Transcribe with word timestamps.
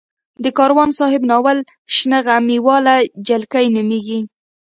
د 0.43 0.45
کاروان 0.57 0.89
صاحب 0.99 1.21
ناول 1.31 1.57
شنه 1.95 2.19
غمي 2.25 2.57
واله 2.65 2.95
جلکۍ 3.27 3.65
نومېږي. 3.75 4.19